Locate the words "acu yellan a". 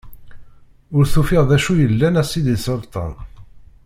1.57-2.23